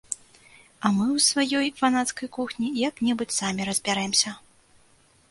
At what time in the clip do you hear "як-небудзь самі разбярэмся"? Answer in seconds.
2.83-4.33